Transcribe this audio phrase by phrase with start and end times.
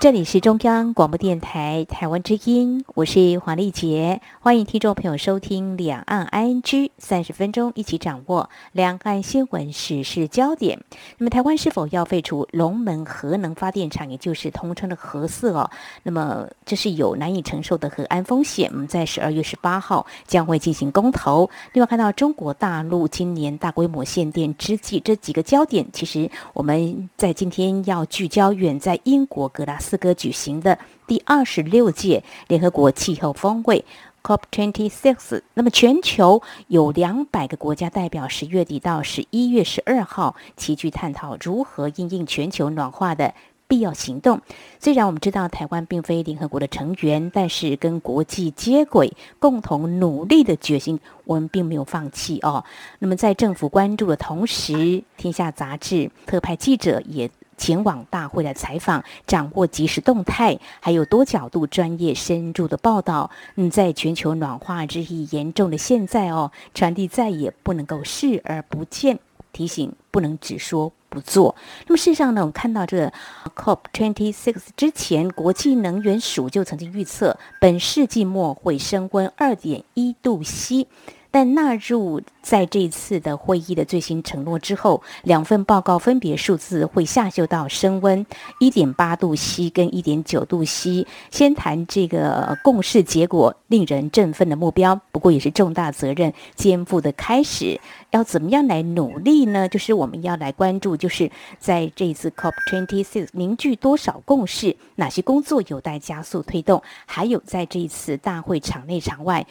[0.00, 6.62] 这里是中央广播电台台湾之音，我是黄丽杰，欢迎听众朋友收听《两岸 ING》，
[6.96, 10.82] 三十分钟一起掌握两岸新闻时事焦点。
[11.18, 15.70] 那么，台湾是否要废除龙门核能发电厂，也就是通称的核四哦？
[16.04, 18.70] 那么，这是有难以承受的核安风险。
[18.72, 21.50] 我们在十二月十八号将会进行公投。
[21.74, 29.89] 另外，看到中国大陆今年大规模限电之际，这几个焦点，其实我们在今天要聚焦远在英国格拉斯。
[29.90, 33.84] 斯哥举行的第二十六届联合国气候峰会
[34.22, 43.34] COP26，那么全球有两百个国家代表，十月底到十一月十二号齐聚探讨如何应应全球暖化的
[43.66, 44.40] 必要行动。
[44.78, 52.64] 虽然我们知道台湾并非联合国的成员，但是跟国际接轨、共同努力的决心，我们并没有放弃哦。
[53.00, 57.28] 那么在政府关注的同时，天下杂志特派记者也。
[57.60, 63.30] 前往大会来采访，掌握即时动态，还有多角度、专业、深入的报道。
[63.56, 69.18] 嗯，在全球暖化日益严重的现在哦，传递再也不能够视而不见，
[69.52, 71.54] 提醒不能只说不做。
[71.86, 73.12] 那么事实上呢，我们看到这
[73.54, 80.86] COP26 之前，国际能源署就曾经预测，本世纪末会升温二点一度 C。
[81.30, 88.26] 但纳入在这次的会议的最新承诺之后，两份报告分别数字会下修到升温
[88.58, 91.06] 一点八度 C 跟一点九度 C。
[91.30, 97.80] 先谈这个共识结果令人振奋的目标，不过也是重大责任肩负的开始。
[98.10, 99.68] 要怎么样来努力呢？
[99.68, 109.46] 就是我们要来关注，就是在这一次 COP26 凝聚多少共识，哪些工作有待加速推动，还有在这一次大会场内场外。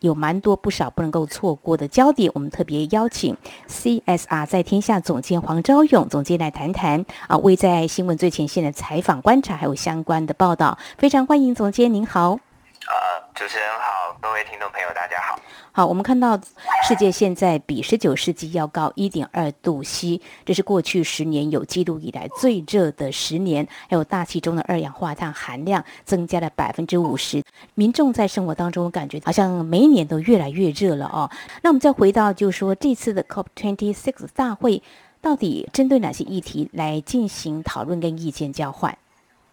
[0.00, 3.36] 有蛮多不少不能够错过的焦点，我们特别邀请
[3.68, 12.38] CSR 在天下总监黄昭勇总监来谈谈啊，为在新闻最前线的采访观察，还有相关的报道，非常欢迎总监，您好。
[12.88, 12.94] 呃，
[13.34, 15.38] 主持人好，各位听众朋友，大家好。
[15.76, 16.40] 好，我们看到
[16.88, 23.68] 世界现在比十九世纪要高一点二度 C，这是过去十年有记录以来最热的十年。
[23.86, 27.44] 还有大气中的二氧化碳含量增加了百分之五十，
[27.74, 31.30] 民众在生活当中感觉好像每一年都越来越热了哦。
[31.60, 34.82] 那我们再回到，就是说这次的 COP26 大会
[35.20, 38.96] 到底针对哪些议题来进行讨论跟意见交换？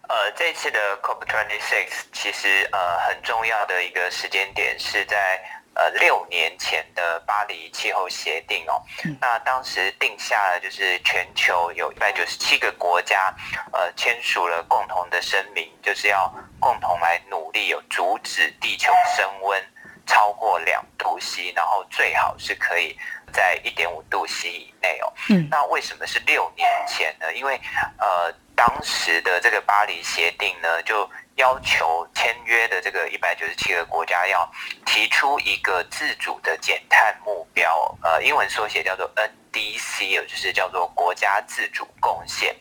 [0.08, 5.38] 呃，这次的 COP26 其实呃很重要的一个时间点是在。
[5.74, 8.80] 呃，六年前的巴黎气候协定哦，
[9.20, 13.34] 那当时定下了就是全球有一百九十七个国家，
[13.72, 19.60] 呃，签署了共同的声明，就是要共同来努力，有阻止地球升温
[20.06, 22.96] 超过两度 C，然后最好是可以
[23.32, 25.12] 在一点五度 C 以内哦。
[25.30, 27.34] 嗯，那为什么是六年前呢？
[27.34, 27.60] 因为
[27.98, 34.48] 呃，当时的这个巴黎协定呢，就要求签约的这个一百九十七个国家要
[34.86, 42.54] 提出一个自主的减碳目标，呃，英文缩写叫做 NDC，就是叫做国家自主贡献。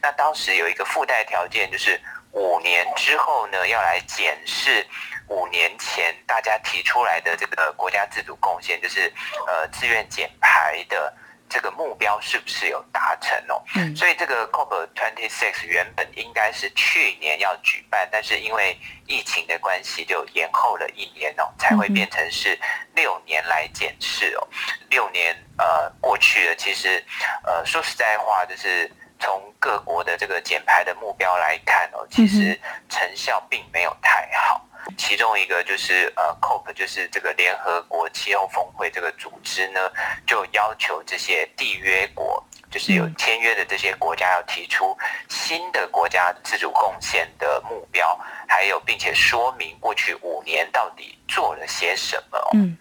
[0.00, 2.00] 那当时有一个附带条件，就是
[2.32, 4.86] 五年之后呢，要来检视
[5.28, 9.12] 五年前大家提出来的这个国家自主贡献，就是
[9.46, 11.12] 呃自愿减排的。
[11.50, 13.57] 这个目标是不是有达成哦？
[13.78, 22.58] 嗯，所以这个 COP26 原本应该是去年要举办，但是因为疫情的关系，就延后了一年哦，才会变成是
[22.94, 24.48] 六年来检视哦。
[24.90, 27.04] 六年呃过去了，其实
[27.44, 28.90] 呃说实在话，就是
[29.20, 32.58] 从各国的这个减排的目标来看哦，其实
[32.88, 34.64] 成效并没有太好。
[34.96, 39.80] 其中一个就是呃，COP 就是这个联合国气候峰会这个组织呢，
[40.26, 44.96] 就要求这些缔约国，就是有签约的这些国家要提出
[45.28, 52.38] 新的国家自主贡献的目标，还有并且说明过去五年到底做了些什么。
[52.54, 52.76] 嗯，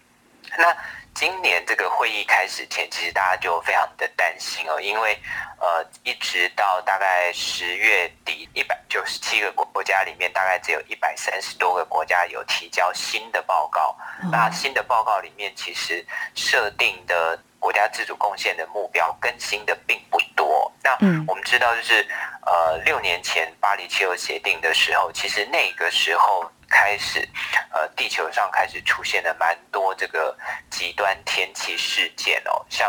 [0.58, 0.76] 那。
[1.18, 5.18] 今年这个会议开始前，其实大家就非常的担心哦，因为
[5.60, 13.98] 呃，一直到大概十月底，一百九十七个国国家里面，大概只有一百三十多个国家有提交新的报告。
[14.32, 17.36] 那新的报告里面，其实设定的
[17.68, 20.72] 国家自主贡献的目标更新的并不多。
[20.82, 20.94] 那
[21.28, 22.08] 我们知道，就是
[22.46, 26.50] 呃，六年前巴黎气候协定的时候，其实那个时候。
[26.70, 27.28] 开始，
[27.72, 30.38] 呃，地球上开始出现了蛮多这个
[30.70, 32.88] 极端天气事件哦，像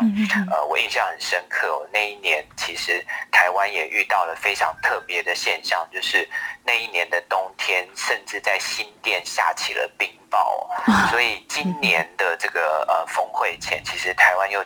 [0.51, 6.29] 呃，我印象很深刻哦，那一年其实台湾也遇到了非常特别的现象，就是
[6.65, 10.67] 那一年的冬天，甚至在新店下起了冰雹。
[11.11, 14.61] 所以今年的这个呃峰会前，其实台湾又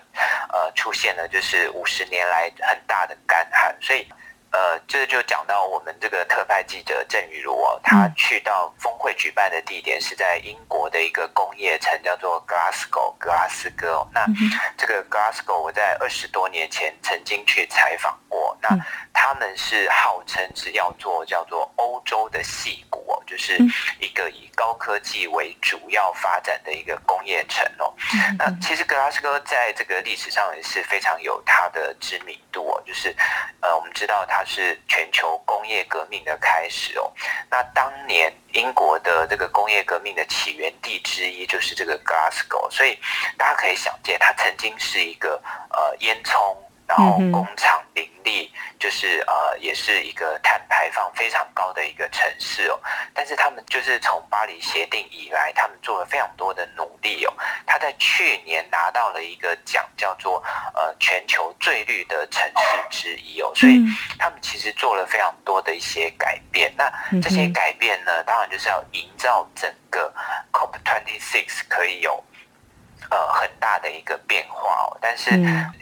[0.53, 4.07] 呃出现了就是五十年来很大的干旱，所以。
[4.53, 14.09] 呃，这就讲到我们这个特派记者郑雨茹哦，他去到峰会举办的地点是在英国的一个工业城，叫做 Glasgow 格拉斯哥哦。
[14.13, 14.27] 那
[14.77, 18.69] 这个 Glasgow 我在二十多年前曾经去采访过，那
[19.15, 23.57] 他们是号称是要做叫做欧洲的戏骨哦，就是
[24.01, 27.91] 一个以高科技为主要发展的一个工业城哦。
[28.39, 33.17] 那其实格拉斯哥在这个历史上也是非常有它的知名度哦，就是
[33.63, 34.42] 呃，我们知道它。
[34.45, 37.13] 是全球工业革命的开始哦。
[37.51, 42.99] 那当年英国的这个工业革命的起源地之一就是这个 Glasgow，所以
[43.37, 46.57] 大家可以想见，它曾经是一个呃烟囱。
[46.99, 52.79] 然后工厂林立，就是呃，也是一个碳排放非常高的一个城市哦。
[53.15, 57.33] 但是他们就是从巴黎协定以来，他们做了非常多的努力哦。
[57.67, 60.43] 他在去年拿到了一个奖，叫做
[60.75, 62.47] 呃全球最绿的城
[62.91, 63.51] 市之一哦。
[63.55, 63.83] 所以
[64.19, 66.71] 他们其实做了非常多的一些改变。
[66.77, 66.93] 那
[67.23, 70.13] 这些改变呢，当然就是要营造整个
[70.53, 72.23] COP26 可以有。
[73.11, 75.31] 呃，很大的一个变化哦，但是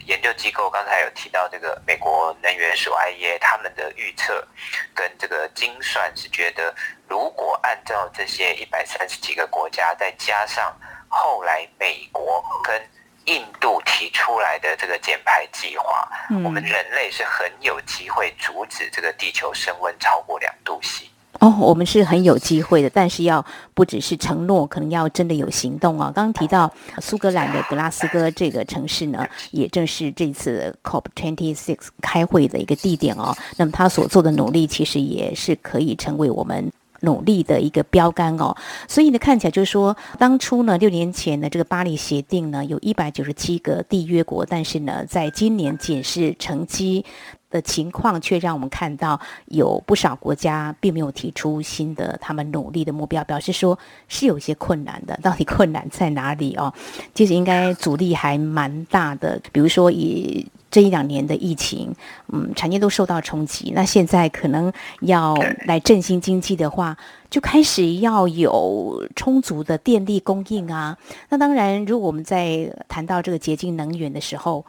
[0.07, 4.47] 研究机构刚才有提到这个美国能源署 IEA 他们的预测
[4.95, 6.75] 跟这个精算是觉得，
[7.09, 10.77] 如果按照这些一百三十几个国家，再加上
[11.09, 12.83] 后来美国跟
[13.27, 16.09] 印度提出来的这个减排计划，
[16.45, 21.09] 我们人类是很有机会阻止这个地球升温超过两度 C。
[21.41, 23.43] 哦，我们是很有机会的，但是要
[23.73, 26.13] 不只是承诺，可能要真的有行动哦。
[26.15, 33.35] 刚刚提到苏格兰的格拉斯哥这个城市呢，也正是这次 COP26 开会的一个地点哦。
[33.57, 36.71] 那么他所做的努力，其实也是可以成为我们
[37.01, 38.55] 努力的一个标杆哦。
[38.87, 47.07] 所以呢，看起来就是说，当初呢，六年前的这个巴黎协定呢，有一百九十七个缔约国，但是呢，在今年仅是成绩。
[47.51, 55.19] 的情况却让我们看到有不少国家并没有提出新的他们努力的目标，表示说是有些困难的。
[55.23, 56.73] 到底困难在哪里哦？
[57.15, 59.41] 其实应该阻力还蛮大的。
[59.53, 61.93] 比如说以这一两年的疫情，
[62.29, 63.73] 嗯，产业都受到冲击。
[63.75, 65.35] 那现在可能要
[65.67, 66.97] 来振兴经济的话，
[67.29, 70.97] 就开始要有充足的电力供应啊。
[71.29, 74.65] 那当然，如果我们在谈到这个洁净能源的时候，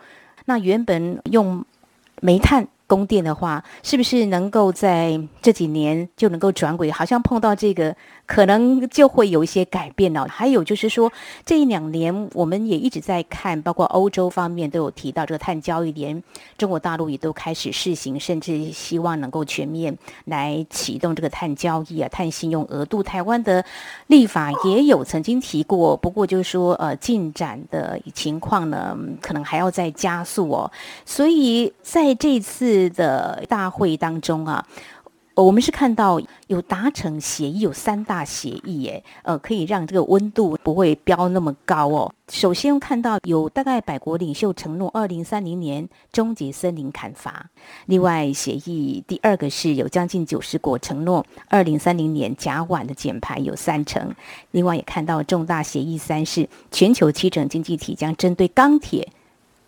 [0.45, 1.63] 那原本用
[2.21, 6.89] 煤炭供电的话，是不是能够在这几年就能够转轨？
[6.89, 7.93] 好像碰到这个。
[8.31, 10.25] 可能就会有一些改变了。
[10.25, 11.11] 还有就是说，
[11.45, 16.23] 这一两年我们也一直在看，包括欧洲方面都有提到这个碳交易，连
[16.57, 23.03] 中国大陆也都开始试行，甚至希望能够全面来启动这个碳交易啊、碳信用额度。
[23.03, 23.65] 台湾的
[24.07, 30.71] 立法也有曾经提过，不过就是说，呃，进展的情况呢，可能还要再加速哦。
[31.05, 34.65] 所以在这次的大会当中啊。
[35.33, 42.13] 我们是看到有达成协议，有三大协议，哎，呃，可以让这个温度不会飙那么高哦。
[42.27, 47.49] 首先看到有大概百国领袖承诺，二零三零年终结森林砍伐。
[47.85, 54.13] 另外协议第二个是有将近九十国承诺，二零三零年甲烷的减排有三成。
[54.51, 59.07] 另外也看到重大协议三是全球七成经济体将针对钢铁、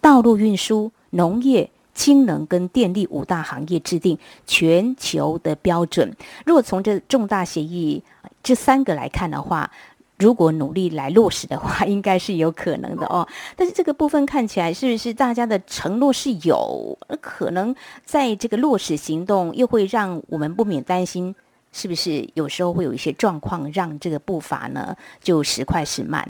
[0.01, 1.69] 道路运输、农业。
[1.93, 6.15] 氢能跟电力五大行业制定全球的标准。
[6.45, 8.03] 如果从这重大协议
[8.41, 9.69] 这三个来看的话，
[10.17, 13.27] 如果努力来落实的话， 应该是有可能的哦。
[13.55, 21.35] 但是这个部分看起来是不是大家的承诺是有，可能在这个落实行动又会让我们不免担心，
[21.71, 26.25] 是不是有时候会有一些状况让这个步伐呢就时快时慢？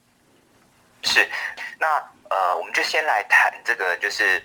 [1.03, 1.19] 是，
[1.79, 1.87] 那
[2.29, 4.41] 呃，我们就先来谈这个，就是。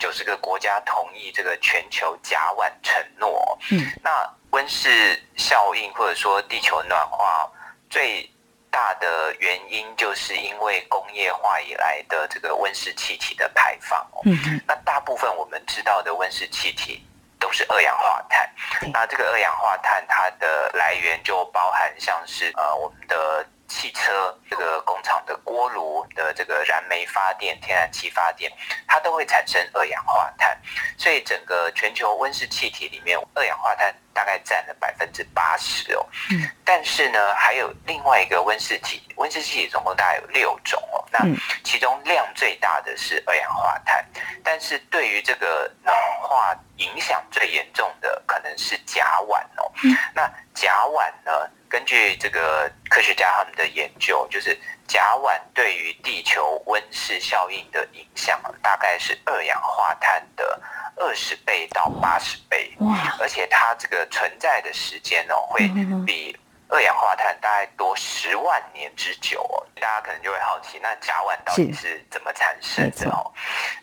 [0.00, 3.56] 九十个国家同意这个全球甲烷承诺。
[3.70, 4.10] 嗯，那
[4.50, 7.48] 温室效应或者说地球暖化
[7.88, 8.28] 最
[8.70, 14.04] 大的原因，就是因为工业化以来的这个温室气体的排放。
[14.24, 17.06] 嗯，那大部分我们知道的温室气体
[17.38, 18.50] 都是二氧化碳。
[18.92, 23.46] 那这个二氧化碳它的来源就包含像是呃我们的。
[23.70, 28.50] 汽车这个工厂的锅炉的这个燃煤发电、天然气发电，
[28.88, 30.60] 它都会产生二氧化碳。
[30.98, 36.04] 所以整个全球温室气体里面，二氧化碳大概占了百分之八十哦。
[36.32, 36.50] 嗯。
[36.64, 41.06] 但是呢，还有另外一个温室气体，温室气体总共大概有六种哦。
[41.12, 41.20] 那
[41.62, 44.04] 其中量最大的是二氧化碳，
[44.42, 49.72] 但是对于这个老化影响最严重的可能是甲烷哦。
[49.84, 49.96] 嗯。
[50.12, 51.48] 那甲烷呢？
[51.70, 54.58] 根据这个科学家他们的研究，就是
[54.88, 60.60] 甲烷对于地球温室效应的影响，大概是二氧化碳的
[60.96, 62.74] 二十倍到八十倍。
[62.80, 63.16] 哇！
[63.20, 65.68] 而且它这个存在的时间哦，会
[66.04, 66.36] 比
[66.68, 69.64] 二氧化碳大概多十万年之久哦。
[69.76, 73.32] 大家可能就会好奇，那甲烷到底是怎么产生的哦？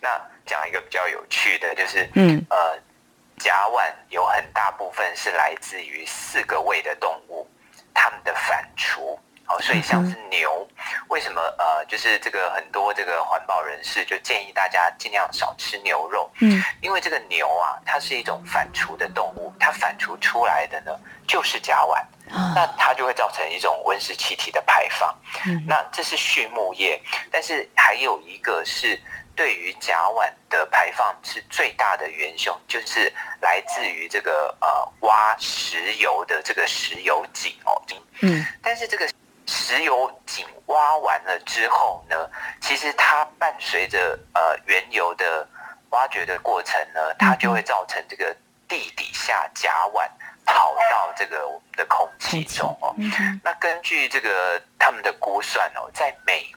[0.02, 0.10] 那
[0.46, 2.78] 讲一个比较有趣的，就是嗯呃，
[3.38, 7.48] 甲烷有很大部分是来自于四个胃的动物。
[8.00, 10.68] 他们的反刍，哦，所以像是牛，
[11.08, 20.96] 为什么呃，就是这个很多这个环保人士就建议大家尽量少吃牛肉，嗯，因为这个牛啊，它是一种反刍的动物，它反刍出来的呢
[21.28, 22.00] 就是甲烷，
[22.54, 25.66] 那它就会造成一种温室气体的排放，嗯。
[25.68, 27.02] 那这是畜牧业，
[27.32, 29.02] 但是还有一个是。
[29.38, 34.68] 对于甲烷的排放是最大的元凶，就是来自于这个呃
[35.02, 37.80] 挖石油的这个石油井哦，
[38.22, 39.08] 嗯，但是这个
[39.46, 42.28] 石油井挖完了之后呢，
[42.60, 45.48] 其实它伴随着呃原油的
[45.92, 48.36] 挖掘的过程呢，它就会造成这个
[48.68, 50.10] 地底下甲烷
[50.48, 52.96] 跑到这个我们的空气中哦。
[53.44, 56.44] 那根据这个他们的估算哦，在美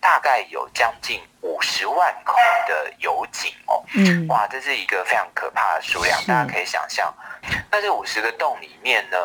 [0.00, 2.34] 大概有将近五十万口
[2.66, 7.12] 的油井哦，嗯，哇，这是一个非常可怕的数量，大家可以想象。
[7.70, 9.16] 那这五十个洞里面呢，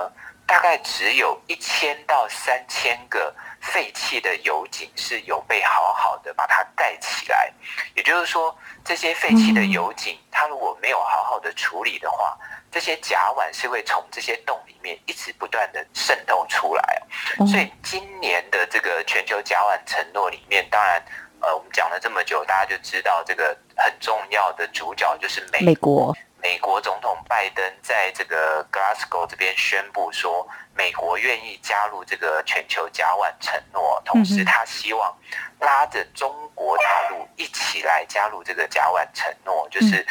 [0.46, 7.52] 大概只有一千到三千个废弃的油井是有被好好的把它盖起来。
[7.96, 12.38] 也就是说，这些废弃的油井，它如果没有好好的处理的话，
[12.76, 17.02] 这些甲烷是会从这些洞里面一直不断的渗透出来，
[17.48, 21.02] 所以今年的这个全球甲烷承诺里面，当然，
[21.40, 25.66] 呃，我们讲了这么久，大家就知道这个很重要的主角就是美国。
[25.66, 35.18] 美国，美国总统拜登在这个 Glasgow 这边宣布说，美国愿意加入这个全球甲烷承诺，同时他希望
[35.62, 40.06] 拉着中国大陆一起来加入这个甲烷承诺，就是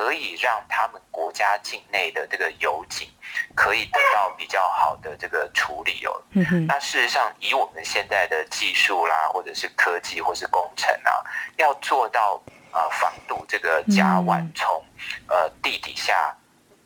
[0.00, 3.06] 可以让他们国家境内的这个油井
[3.54, 6.22] 可以得到比较好的这个处理哦。
[6.66, 11.22] 那事实上，以我们现在的技术啦，或者是科技，或是工程啊，
[11.58, 12.40] 要做到
[12.72, 14.82] 呃防堵这个甲烷从
[15.28, 16.34] 呃地底下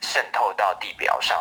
[0.00, 1.38] 渗透到地表上。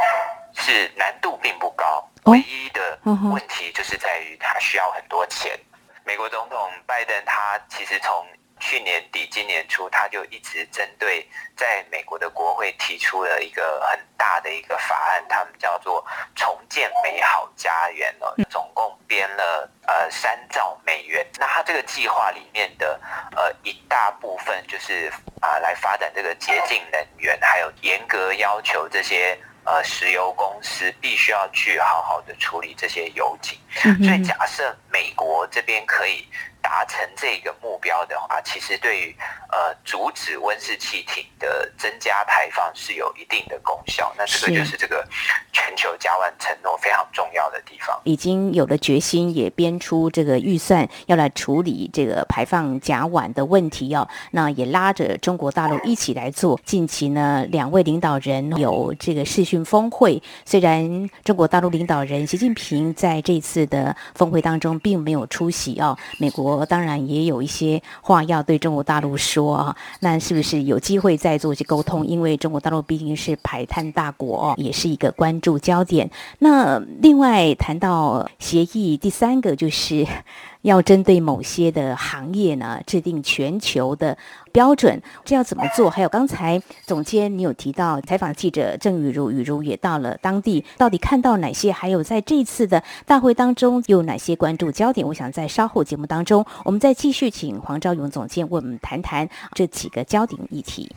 [0.55, 5.59] 是难度并不高，唯一的问题就是在于它需要很多钱。
[6.05, 8.23] 美国总统拜登他其实从
[8.63, 16.03] 去年底今年初他就一直针对在美国的国会提出了一个很大的一个法案，他们叫做
[16.33, 21.27] 重建美好家园哦，总共编了呃三兆美元。
[21.37, 22.97] 那他这个计划里面的
[23.35, 29.37] 呃一大部分就是啊来发展这个洁净能源，还有严格要求这些。
[29.65, 33.57] 呃，石油公司必须要去好好的处理这些油井，
[34.05, 36.27] 所以假设美国这边可以
[36.63, 39.15] 达成这个目标的话，其实对于
[39.51, 44.11] 呃阻止温室气体的增加排放是有一定的功效。
[44.17, 45.05] 那这个就是这个
[45.51, 47.99] 全球甲烷承诺非常重要的地方。
[48.05, 54.07] 已经有了决心，也编出这个预算要来处理这个排放甲烷的问题哦。
[54.31, 56.57] 那也拉着中国大陆一起来做。
[56.63, 60.23] 近期呢，两位领导人有这个视讯峰会。
[60.45, 66.52] 虽然中国大陆领导人习近平在这次的峰会当中并没有出席哦，美国。
[66.65, 72.05] 当然也有一些话要对中国大陆说啊，那是不是有机会再做一些沟通？
[72.05, 76.09] 因为中国大陆毕竟是排碳大国，也是一个关注焦点。
[76.39, 80.07] 那另外谈到协议，第三个就是。
[80.63, 84.17] 要针对某些的行业呢，制定全球的
[84.53, 85.89] 标准，这要怎么做？
[85.89, 91.71] 还有刚才总监你有提到，采访记者郑雨茹，雨茹也到了当地，到底看到哪些？
[91.71, 95.05] 还有在这次的大会当中有哪些关注焦点？
[95.07, 100.89] 我想在稍后节目当中，我们再继续请黄昭勇总监为我们谈谈这几个焦点议题。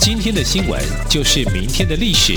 [0.00, 2.34] 今天的新闻就是明天的历史，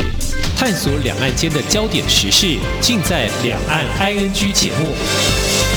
[0.56, 5.77] 探索两岸间的焦点时事，尽在《两岸 ING》节目。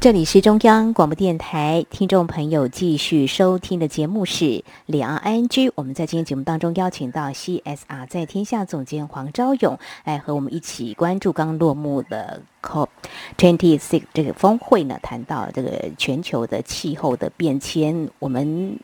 [0.00, 5.70] 这里是中央广播电台，听众朋友继续收听的节目是两岸 ING。
[5.74, 18.78] 我们在今天节目当中邀请到 CSR 在天下总监黄昭勇来和我们一起关注刚落幕的 COP26 这个峰会呢，谈到这个全球的气候的变迁，我们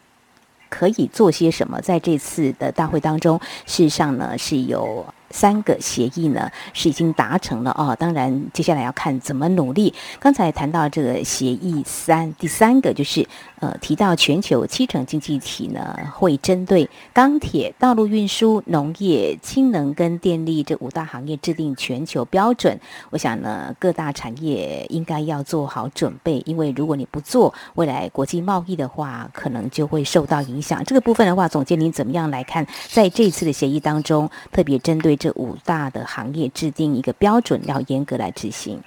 [0.68, 1.80] 可以做些什么？
[1.80, 5.06] 在这次的大会当中，事实上呢是有。
[5.30, 9.92] 三个协议呢是已经达成了哦，当然接下来要看怎么努力。
[10.20, 13.26] 刚才谈到这个协议三，第三个就是
[13.58, 22.78] 呃提到全球七成经济体呢会针对钢铁、道路运输、农业、氢能跟电力这五大行业制定全球标准。
[23.10, 30.84] 我想呢各大产业应该要做好准备，因为如果你不做，未来国际贸易的话可能就会受到影响。
[30.84, 32.64] 这个部分的话，总监您怎么样来看？
[32.88, 35.15] 在这次的协议当中，特别针对。
[35.16, 38.82] 这五大的行业制定一个标准，要严格来执行。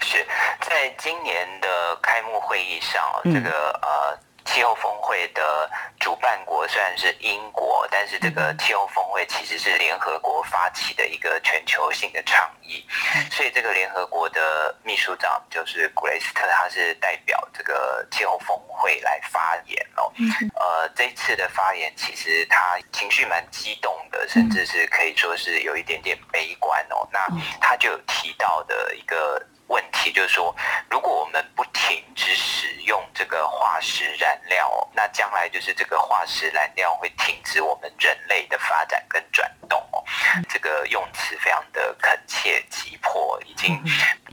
[0.00, 0.24] 是
[0.60, 1.68] 在今年的
[2.00, 3.50] 开幕会议上，这个
[3.82, 4.27] 呃。
[4.48, 12.84] 气候峰会的主办国虽然是英国，但是这个气候峰会其实是联合国发起的一个全球性的倡议，
[13.30, 20.10] 所以这个联合国的秘书长就是古雷斯特，他是代表这个气候峰会来发言哦。
[20.58, 27.06] 呃，这一次的发言其实他情绪蛮激动的，甚至是可以说是有一点点悲观哦。
[27.12, 27.20] 那
[27.60, 29.40] 他就有提到的一个。
[29.68, 30.54] 问题就是说，
[30.90, 40.02] 如果我们不停止使用这个化石燃料，那将来就是这个化石燃料会停止我们人类的发展跟转动哦。
[40.48, 43.78] 这个用词非常的恳切急迫，已经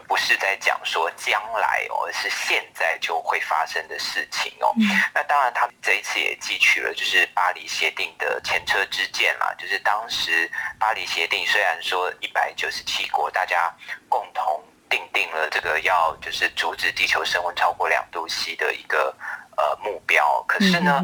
[0.08, 4.74] 不是在讲说将来哦，而是现在就会发生的事情哦。
[5.14, 10.50] 那当然，他这一次也汲取了就是巴黎协定的前车之鉴啦，就是当时
[10.80, 13.74] 巴黎协定虽然说一百九十七国大家
[14.08, 14.64] 共同。
[14.90, 19.16] 订定了这个要就是阻止地球升温超过两度 C 的一个
[19.58, 21.04] 呃目标，可是呢，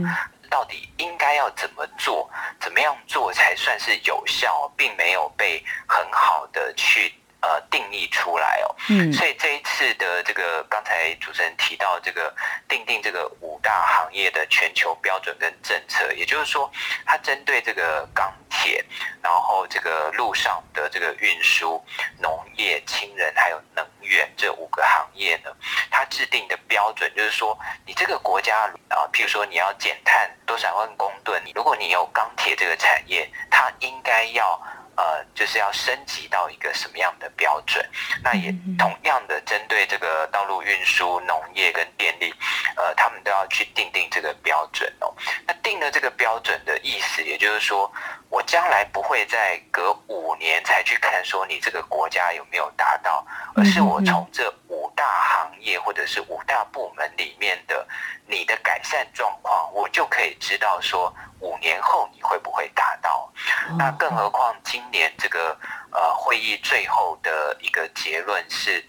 [0.50, 7.14] 到底应该要怎么做，怎么样做才算是有效，并没有被很好的去。
[7.44, 12.32] 呃，定义出来哦，嗯，所以这一次的这个刚才主持人提到这个
[12.70, 16.72] 定定这个五大行业的全球标准跟政策，也就是说，
[17.04, 18.86] 它针对这个钢铁，
[19.24, 21.84] 然后这个路上的这个运输、
[22.20, 25.52] 农业、亲人还有能源这五个行业呢，
[25.90, 34.62] 它制定的标准就是说，你这个国家啊，譬如说你要减碳多少万公吨，如果你有钢铁这个产业，它应该要。
[34.96, 37.84] 呃，就是要升级到一个什么样的标准？
[38.24, 42.34] 那也同样的针对这个道路运输、农业跟电力，
[42.76, 45.14] 呃，他们都要去定定这个标准哦。
[45.48, 47.92] 那定了这个标准的意思，也就是说，
[48.30, 53.26] 我将来不会再隔五年才去看说你这个国家有没有达到，
[53.56, 57.88] 而是我从这五大行业或者是五大部门里面的
[58.28, 61.12] 你的改善状况，我就可以知道说。
[61.42, 63.28] 五年后你会不会达到？
[63.76, 65.58] 那更何况今年这个
[65.92, 68.84] 呃会议最后的一个结论是，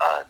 [0.00, 0.24] 呃，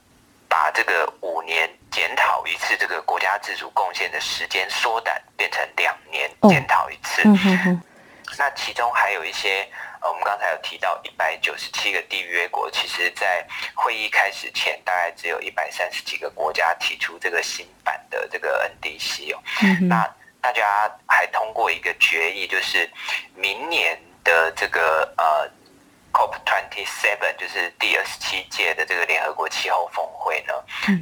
[0.49, 7.23] 把这个五年检讨一次这个国家自主贡献的时间缩短，变成两年检讨一次。
[8.37, 9.67] 那其中还有一些
[10.01, 19.41] 呃，我们刚才有提到一百九十七个缔约国，其实在会议开始前，大概只有一百三十几个国家提出这个新版的这个 NDC 哦。
[19.89, 20.09] 那
[20.41, 22.89] 大家还通过一个决议，就是
[23.35, 25.49] 明年的这个呃
[26.13, 30.53] COP twenty seven，就是第二十七届的这个联合国气候峰会呢，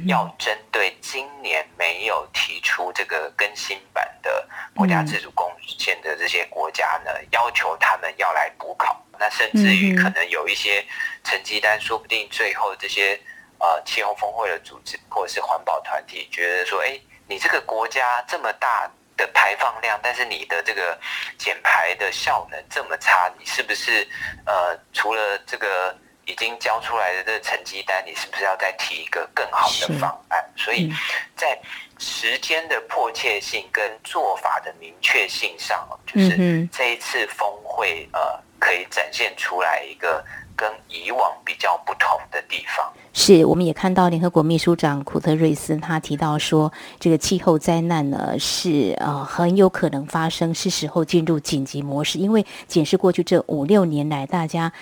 [0.05, 9.01] 要针对今年没有提出这个更新版的国家自主贡献的这些国家呢，要求他们要来补考。
[9.17, 10.85] 那甚至于可能有一些
[11.23, 13.19] 成绩单，说不定最后这些
[13.59, 18.91] 呃气候峰会的组织或者是环保团体觉得说，哎，你这个国家这么大。
[19.17, 20.97] 的排放量，但是你的这个
[21.37, 24.07] 减排的效能这么差，你是不是
[24.45, 25.93] 呃，除了这个
[26.25, 30.43] 已经交出来的这个成绩单，你是不是要再提一个更好的方案？
[30.55, 30.93] 所以
[31.35, 31.59] 在
[31.97, 40.23] 时间的迫切性跟做法的明确性上，就是这一次峰会呃，可以展现出来一个。
[40.59, 54.73] 跟以往比较不同的地方，是我们也看到联合国秘书长库特瑞斯他提到说，这个气候灾难呢是呃很有可能发生，是时候进入紧急模式，因为检视过去这五六年来，大家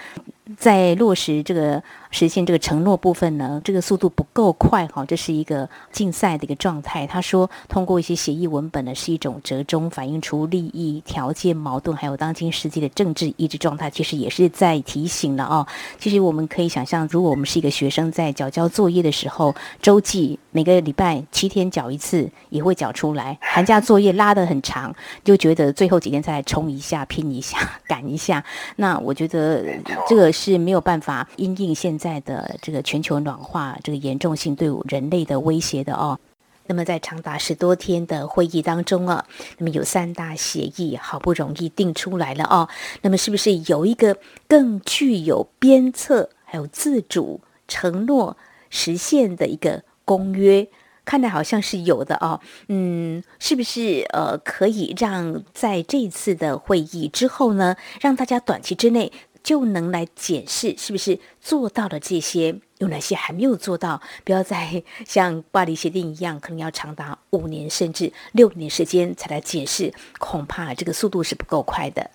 [0.58, 1.84] 在落实这个
[2.16, 7.06] 实现这个承诺部分呢，这个速度不够快哈，这是一个竞赛的一个状态。
[7.06, 13.90] 他说，通过一些协议文本呢，是一种折中，反映出利益条件矛盾，还有当今世界的政治意志状态。
[13.90, 15.66] 其实也是在提醒了哦。
[15.98, 23.38] 其实我们可以想象，如果我们是一个学生，在缴交作业的时候，周记每个礼拜七天缴一次，也会缴出来。
[23.42, 28.44] 寒假作业拉得很长，就觉得最后几天再来冲一下、拼一下、赶一下。
[28.76, 29.64] 那我觉得
[30.08, 36.20] 这个是没有办法因应现在在的这个全球暖化这个严重性对人类的威胁的哦。
[36.68, 39.26] 那么在长达十多天的会议当中啊，
[39.58, 42.70] 那么有三大协议好不容易定出来了哦。
[43.02, 48.38] 那么是不是有一个更具有鞭策还有自主承诺
[48.70, 50.68] 实现的一个公约？
[51.06, 52.40] 看来好像是有的哦。
[52.68, 59.12] 嗯，是不是呃可以让在这次的会议之后呢，让大家短期之内
[59.46, 62.56] 就能来检视是不是做到了这些？
[62.80, 64.02] 有哪些还没有做到？
[64.24, 72.10] 不要再像巴黎协定一样，可能要长达五年甚至六年时间才来解释，恐怕这个速度是不够快的。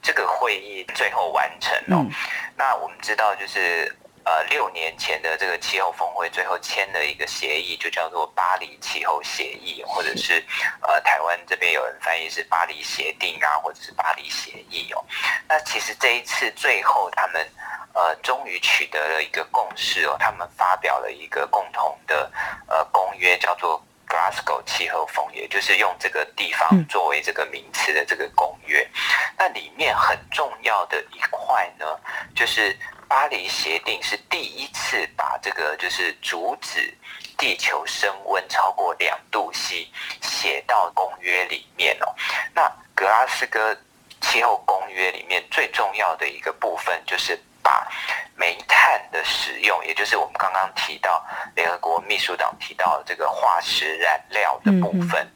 [0.00, 2.10] 这个会议最后完成了，哦，嗯，
[2.56, 3.92] 那我们知道就是。
[4.26, 10.44] 呃，六年前的这个气候峰会最后签了一个协议，就叫做巴黎气候协议，或者是
[10.80, 15.04] 呃，台湾这边有人翻译是巴黎协定啊，或者是巴黎协议哦。
[15.48, 17.48] 那其实这一次最后他们
[17.94, 22.28] 呃，终于取得了一个共识哦，他们发表了一个共同的
[22.66, 28.84] 呃公约，叫做 Glasgow 气候峰，也就是用这个地方作为这个名词的这个公约。
[29.38, 31.86] 那里面很重要的一块呢，
[32.34, 32.76] 就是。
[33.08, 36.92] 巴黎协定是第一次把这个就是阻止
[37.38, 39.88] 地球升温超过两度 C
[40.20, 42.14] 写到公约里面哦。
[42.54, 43.76] 那格拉斯哥
[44.20, 47.86] 气候公约里面最重要的一个部分，就是把
[48.34, 55.30] 煤炭的使用，也就是我们刚刚提到联合国秘书长提到的这个化石燃料的部分，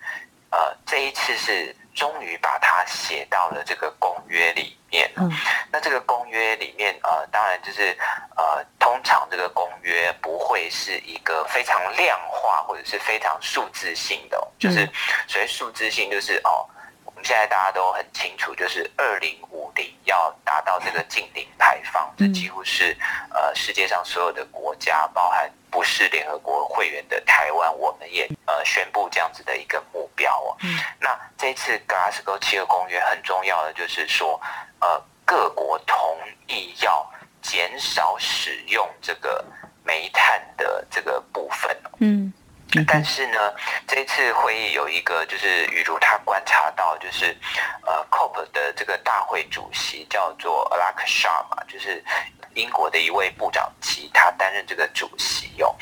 [0.50, 1.76] 呃，这一次是。
[2.00, 5.10] 终于把它写到了这个公约里面。
[5.16, 5.30] 嗯，
[5.70, 7.94] 那这个公约里面，呃，当然就是
[8.38, 14.88] 呃，通常这个公约不会是一个非常量化或者是非常数字性的，就是
[15.28, 16.66] 所谓数字性，就是哦。
[17.04, 22.96] 我们现在大家都很清楚，就是二零五零要达到这个净零排放，这几乎是
[23.28, 30.56] 呃世界上所有的国家，包含不是联合国会员的台湾，我们也呃宣布这样子的一个目标哦。
[30.98, 34.40] 那这一次格拉斯哥气候公约很重要的就是说，
[34.80, 35.96] 呃，各国同
[36.48, 37.08] 意要
[37.40, 39.44] 减少使用这个
[39.84, 41.76] 煤炭的这个部分。
[41.98, 42.32] 嗯。
[42.86, 43.52] 但是呢，
[43.86, 47.36] 这一次会议有一个，就是雨如他观察到，就是
[47.84, 52.02] 呃，COP 的这个大会主席叫做 Alok Sharma，就是
[52.54, 55.74] 英国的一位部长级，他担任这个主席哟、哦。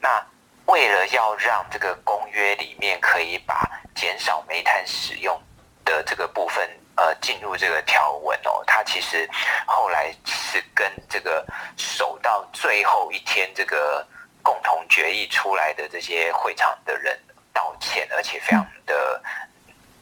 [0.00, 0.24] 那
[0.66, 5.36] 为了要让这个公约里面可以把减少煤炭使用
[5.84, 9.28] 的这个部分呃进入这个条文哦，他其实
[9.66, 11.44] 后来是跟这个
[11.76, 14.06] 守到最后一天这个。
[14.48, 17.20] 共同决议出来的这些会场的人
[17.52, 19.22] 道歉，而且非常的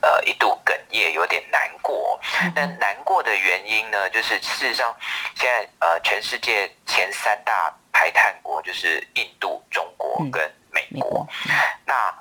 [0.00, 2.20] 呃一度哽咽，有点难过。
[2.54, 4.94] 但难过的原因呢，就是事实上
[5.34, 11.26] 现在呃全世界前三大排碳国就是印度、中国跟美国。
[11.84, 12.14] 那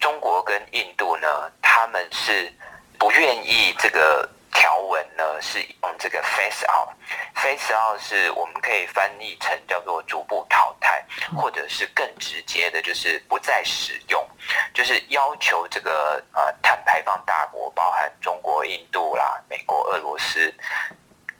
[0.00, 1.28] 中国跟印度呢，
[1.62, 2.52] 他们是
[2.98, 4.28] 不愿意这个。
[4.52, 11.04] 条文呢是用这个 phase out，phase out 是我们可以翻译成叫做逐步淘汰，
[11.36, 14.28] 或者是更直接的，就是不再使用，
[14.74, 20.52] 就是要求这个呃碳排放大国，包含中国、印度啦、美国、俄罗斯，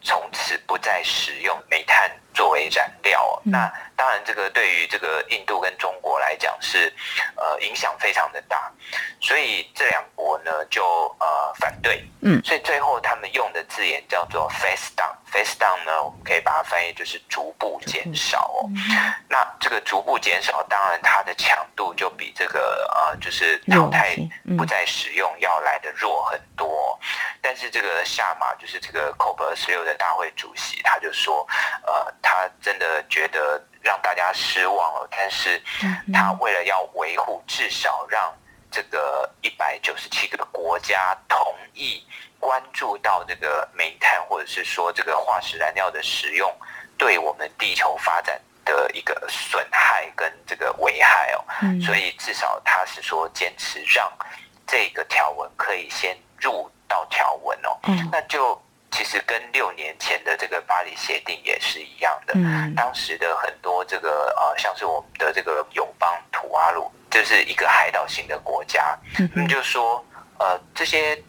[0.03, 3.39] 从此不再使用煤炭作为燃料。
[3.45, 6.91] 那当然，这个对于这个印度跟中国来讲是
[7.37, 8.73] 呃影响非常的大，
[9.21, 10.83] 所以这两国呢就
[11.21, 12.03] 呃反对。
[12.23, 18.65] 嗯，所以最后他们用的字眼叫做 phase down，phase down 呢，我们可以把它翻译就是逐步减少哦。
[19.29, 24.17] 那这个逐步减少，当然它的强度就比这个呃就是淘汰
[24.57, 26.99] 不再使用要来的弱很多。
[27.43, 31.47] 但是这个下马就是这个 COP 十六的大会主席，他就说，
[31.87, 35.61] 呃，他真的觉得让大家失望了，但是
[36.13, 38.33] 他为了要维护，至少让。
[38.73, 42.07] 这个一百九十七个国家同意
[42.39, 46.49] 关注到这个煤炭，或者是说这个化石燃料的使用，
[46.97, 51.45] 对我们地球发展的一个损害跟这个危害哦。
[51.63, 51.81] 嗯。
[51.81, 54.09] 所以至少他是说坚持让
[54.69, 57.77] 这个条文可以先入到条文哦。
[57.89, 58.09] 嗯。
[58.13, 58.55] 那就
[58.91, 62.35] 其实跟六年前的这个巴黎协定也是一样的。
[62.37, 70.05] 嗯，当时的很多这个呃，像是我们的这个友邦土瓦卢，就是一个海岛型的国家，他们就说
[70.39, 71.23] 呃这些。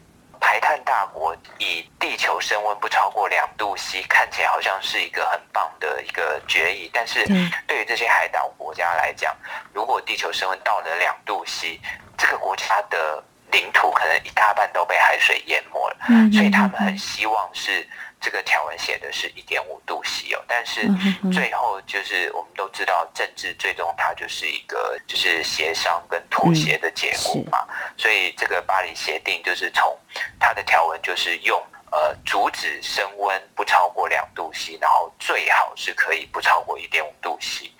[0.44, 7.24] 排碳大国以地球升温不超过两度 C，看起来好像是一个很棒的一个决议，但是
[7.64, 9.32] 对于这些海岛国家来讲，
[9.72, 11.80] 如果地球升温到了两度 C，
[12.18, 13.22] 这个国家的
[13.52, 15.96] 领土可能一大半都被海水淹没了，
[16.32, 17.86] 所以他们很希望是。
[18.24, 20.88] 这个条文写的是一点五度 C 哦，但是
[21.32, 29.98] 最后就是我们都知道，政治最终它就是一个就是协商跟妥协的结果嘛，所以这个巴黎协定就是从
[30.38, 31.60] 它的条文就是用
[31.92, 37.70] 呃阻止升温不超过两度 C，然后最好是可以不超过一点五度 C。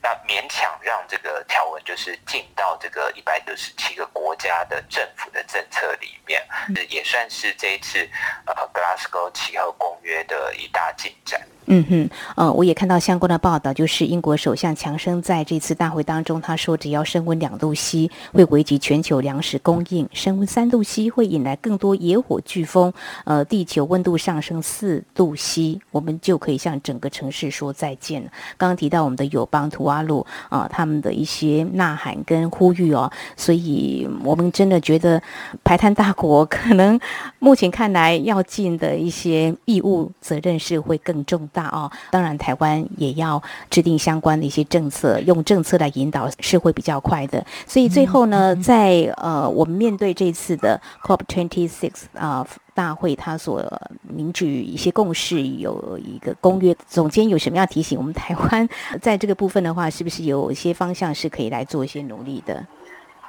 [0.00, 6.42] 那勉强让这个条文就是进到这个一百九十七个国家的政府的政策里面，
[6.88, 8.08] 也算是这一次
[8.46, 11.40] 呃 Glasgow 气候公约的一大进展。
[11.70, 22.90] 嗯哼，呃，我也看到相关的报道，就是英国首相强生在这次大会当中，他说，只要升温两度 C 会危及全球粮食供应，升温三度 C 会引来更多野火飓风，
[23.24, 28.30] 呃，地球温度上升四度 C，我们就可以向整个城市说再见了。
[28.56, 35.22] 刚刚提到我们的友邦图阿鲁啊，他们的一些呐喊跟呼吁哦，所以我们真的觉得
[35.62, 36.98] 排碳大国可能
[37.38, 41.46] 目前看来要尽的一些义务责任是会更重。
[41.58, 47.44] 大哦，当然台湾也要制定相关的一些政策，用政策来引导是会比较快的。
[47.66, 53.60] 所以最后呢，在呃，我们面对这次的 COP Twenty Six 啊大会，它所
[54.02, 56.76] 凝聚一些共识，有一个公约。
[56.86, 58.68] 总监有什么要提醒我们台湾
[59.02, 62.54] 在这个部分的话，是不是有一些方向是可以来做一些努力的？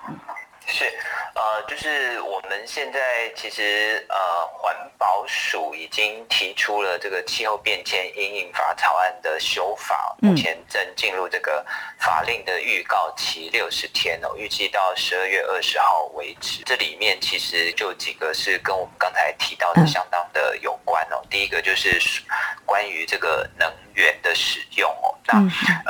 [0.07, 0.15] 嗯，
[0.67, 0.85] 是。
[1.39, 11.65] 呃，就是我们现在其实呃，环保署已经提出了这个气候变迁因应法草案的修法，目前正进入这个
[11.97, 16.61] 法令的预告期六十天哦，预计到十二月二十号为止。
[16.65, 21.23] 这里面其实就几个是跟我们刚才提到的相当的有关哦。
[21.29, 21.97] 第一个就是
[22.65, 25.39] 关于这个能源的使用哦，那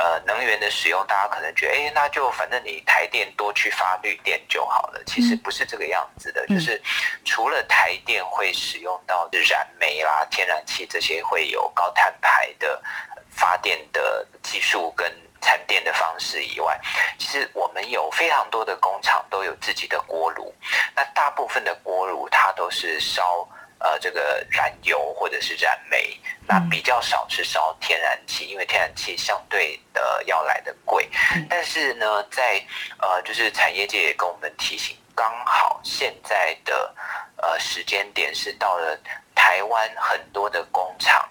[0.00, 5.39] 呃，能源的使用，大家可能觉得，哎，那就反正你台电多去发绿电就好了，其实。
[5.42, 6.80] 不是这个样子的，就是
[7.24, 12.82] 除了台电会使用到燃煤啦、天然气这些会有高碳排的
[13.30, 16.78] 发电的技术跟产电的方式以外，
[17.18, 20.54] 其实我们有非常多的工厂都有自己的锅炉，
[20.94, 23.48] 那大部分的锅炉它都是烧
[23.78, 26.14] 呃这个燃油或者是燃煤，
[26.46, 31.08] 那比较少是烧天然气，因为天然气相对的要来的贵。
[31.48, 32.62] 但是呢，在
[32.98, 34.94] 呃就是产业界也跟我们提醒。
[35.14, 36.94] 刚好现在的
[37.36, 38.98] 呃时间点是到了
[39.34, 41.28] 台湾很多的工厂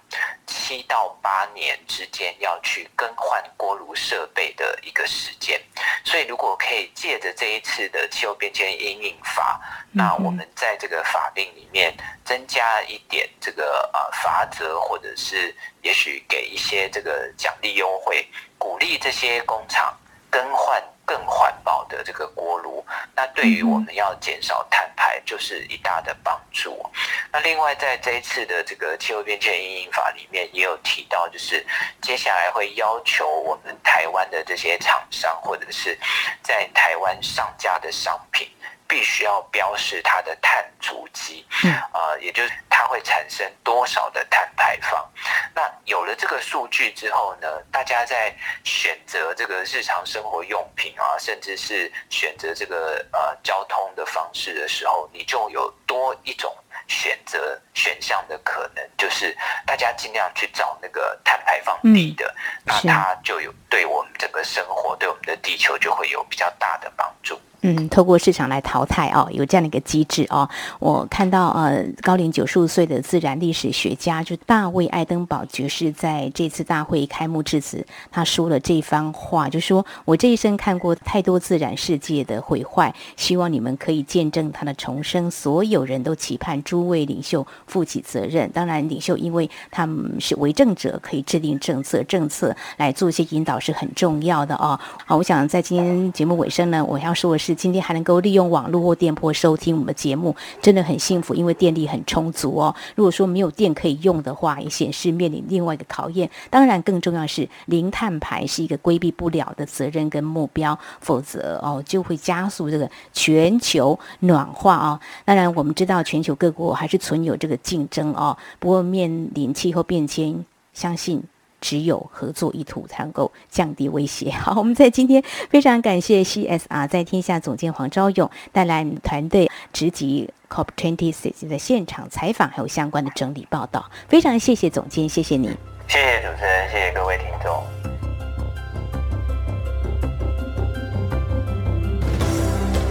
[0.47, 5.61] 七到八年之间要去更换锅炉设备的一个时间，
[6.03, 9.59] 所以如果可以借着这一次的气候变迁因应法，
[9.91, 19.95] 那我们在这个法令里面增加一点这个呃罚则，或者是也许给一些这个奖励优惠，鼓励这些工厂
[20.29, 20.83] 更换。
[21.09, 26.87] 更环保的这个锅炉，那对于我们要减少碳排就是一大的帮助。
[27.31, 31.65] 那另外在这一次的这个气候变迁因应法里面也有提到，就是
[31.99, 35.97] 接下来会要求我们台湾的这些厂商或者是
[36.43, 38.47] 在台湾上架的商品。
[38.89, 41.45] 必须要标示它的碳足迹，
[41.93, 45.07] 啊、呃，也就是它会产生多少的碳排放。
[45.53, 56.51] 那有了这个数据之后呢，大家在选择这个日常生活用品啊，甚至是选择这个呃交通的方式的时候，你就有多一种
[56.89, 59.33] 选择选项的可能，就是
[59.65, 62.25] 大家尽量去找那个碳排放低的，
[62.65, 67.39] 嗯、那它就有对我们整个生活，对我们的地球就会有比较大的帮助。
[67.61, 70.49] 嗯，透过市场来淘汰哦，有这样的一个机制哦。
[70.79, 85.29] 我看到呃，高龄九十五岁的自然历史学家就大卫·爱登堡爵士在这次大会开幕致辞，他说了这番话，就说我这一生看过太多自然世界的毁坏，希望你们可以见证它的重生。
[85.29, 88.49] 所有人都期盼诸为领袖负起责任。
[88.51, 94.79] 当然，领袖因为他们是为政者，可以制定政策，政策来做一些引导是很重要的哦。
[95.05, 97.55] 好，我想在今天节目尾声呢，我要说的是。
[97.59, 102.73] 今天还能够利用网络或电波收听我们的节目，真的很幸福，因为电力很充足哦。
[102.95, 106.29] 如果说没有电可以用的话，也显示面临另外一个考验。
[106.49, 114.97] 当然，更重要是零碳排是一个规避不了的责任跟目标，否则哦就会加速这个全球暖化哦。
[115.25, 121.23] 当然，我们知道全球各我还是存有这个竞争哦，不过面临气候变迁，相信。
[121.61, 124.31] 只有合作意图才能够降低威胁。
[124.39, 133.91] 好，我们在今天非常感谢 CSR 在天下总监黄昭勇带来团队直击 COP26 的现场采访，还有相关的整理报道。
[134.07, 135.49] 非常谢谢总监，谢谢你。
[135.89, 137.78] 谢谢主持人，谢谢各位听众。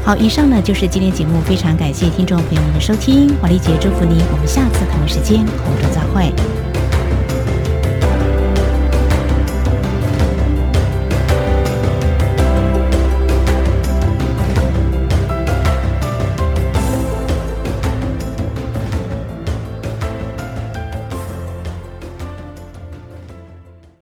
[0.08, 6.32] 好，以上呢就是今天节目，非常感谢听众朋友们的收听，华丽姐祝福您，我们下次同一时间空中再会。